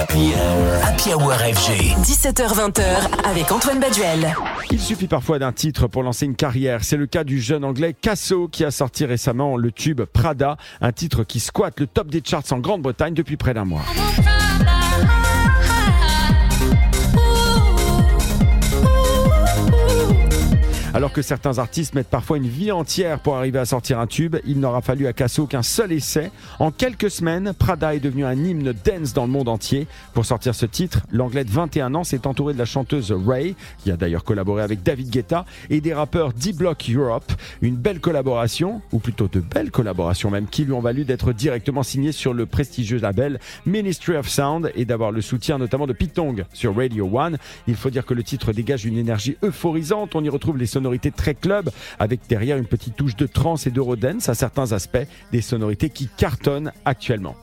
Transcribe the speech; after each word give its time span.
Happy 0.00 0.32
Hour 1.12 1.32
FG. 1.34 1.94
17h20h 2.00 3.28
avec 3.28 3.52
Antoine 3.52 3.80
Baduel. 3.80 4.34
Il 4.70 4.80
suffit 4.80 5.08
parfois 5.08 5.38
d'un 5.38 5.52
titre 5.52 5.88
pour 5.88 6.02
lancer 6.02 6.24
une 6.24 6.36
carrière. 6.36 6.84
C'est 6.84 6.96
le 6.96 7.04
cas 7.06 7.22
du 7.22 7.38
jeune 7.38 7.64
anglais 7.66 7.92
Casso 7.92 8.48
qui 8.48 8.64
a 8.64 8.70
sorti 8.70 9.04
récemment 9.04 9.58
le 9.58 9.70
tube 9.70 10.00
Prada, 10.00 10.56
un 10.80 10.92
titre 10.92 11.22
qui 11.22 11.38
squatte 11.38 11.80
le 11.80 11.86
top 11.86 12.08
des 12.08 12.22
charts 12.24 12.50
en 12.52 12.60
Grande-Bretagne 12.60 13.12
depuis 13.12 13.36
près 13.36 13.52
d'un 13.52 13.66
mois. 13.66 13.82
Alors 20.92 21.12
que 21.12 21.22
certains 21.22 21.58
artistes 21.58 21.94
mettent 21.94 22.08
parfois 22.08 22.36
une 22.36 22.48
vie 22.48 22.72
entière 22.72 23.20
pour 23.20 23.36
arriver 23.36 23.60
à 23.60 23.64
sortir 23.64 24.00
un 24.00 24.08
tube, 24.08 24.36
il 24.44 24.58
n'aura 24.58 24.80
fallu 24.80 25.06
à 25.06 25.12
Casso 25.12 25.46
qu'un 25.46 25.62
seul 25.62 25.92
essai. 25.92 26.32
En 26.58 26.72
quelques 26.72 27.12
semaines, 27.12 27.52
Prada 27.56 27.94
est 27.94 28.00
devenu 28.00 28.24
un 28.24 28.34
hymne 28.34 28.74
dance 28.84 29.12
dans 29.12 29.24
le 29.24 29.30
monde 29.30 29.48
entier. 29.48 29.86
Pour 30.14 30.26
sortir 30.26 30.52
ce 30.52 30.66
titre, 30.66 31.02
l'anglais 31.12 31.44
de 31.44 31.50
21 31.50 31.94
ans 31.94 32.02
s'est 32.02 32.26
entouré 32.26 32.54
de 32.54 32.58
la 32.58 32.64
chanteuse 32.64 33.12
Ray, 33.12 33.54
qui 33.78 33.92
a 33.92 33.96
d'ailleurs 33.96 34.24
collaboré 34.24 34.62
avec 34.62 34.82
David 34.82 35.10
Guetta, 35.10 35.44
et 35.70 35.80
des 35.80 35.94
rappeurs 35.94 36.32
D-Block 36.32 36.90
Europe. 36.92 37.32
Une 37.62 37.76
belle 37.76 38.00
collaboration, 38.00 38.82
ou 38.90 38.98
plutôt 38.98 39.28
de 39.28 39.38
belles 39.38 39.70
collaborations 39.70 40.30
même, 40.30 40.48
qui 40.48 40.64
lui 40.64 40.72
ont 40.72 40.80
valu 40.80 41.04
d'être 41.04 41.32
directement 41.32 41.84
signé 41.84 42.10
sur 42.10 42.34
le 42.34 42.46
prestigieux 42.46 42.98
label 42.98 43.38
Ministry 43.64 44.16
of 44.16 44.28
Sound 44.28 44.72
et 44.74 44.84
d'avoir 44.84 45.12
le 45.12 45.20
soutien 45.20 45.56
notamment 45.56 45.86
de 45.86 45.92
Pitong 45.92 46.44
sur 46.52 46.74
Radio 46.74 47.08
One. 47.12 47.38
Il 47.68 47.76
faut 47.76 47.90
dire 47.90 48.04
que 48.04 48.14
le 48.14 48.24
titre 48.24 48.52
dégage 48.52 48.84
une 48.84 48.98
énergie 48.98 49.36
euphorisante. 49.44 50.16
On 50.16 50.24
y 50.24 50.28
retrouve 50.28 50.58
les 50.58 50.66
sonorités 50.80 51.10
très 51.10 51.34
club, 51.34 51.70
avec 51.98 52.20
derrière 52.28 52.56
une 52.56 52.64
petite 52.64 52.96
touche 52.96 53.14
de 53.16 53.26
trance 53.26 53.66
et 53.66 53.70
d'eurodance 53.70 54.30
à 54.30 54.34
certains 54.34 54.72
aspects, 54.72 55.06
des 55.30 55.42
sonorités 55.42 55.90
qui 55.90 56.08
cartonnent 56.16 56.72
actuellement. 56.86 57.36